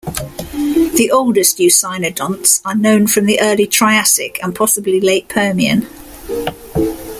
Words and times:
The 0.95 1.11
oldest 1.13 1.59
eucynodonts 1.59 2.59
are 2.65 2.73
known 2.73 3.05
from 3.05 3.25
the 3.27 3.39
Early 3.39 3.67
Triassic 3.67 4.39
and 4.43 4.55
possibly 4.55 4.99
Late 4.99 5.27
Permian. 5.29 5.85